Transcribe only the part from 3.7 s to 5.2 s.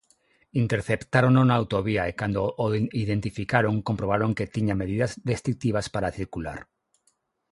comprobaron que tiña medidas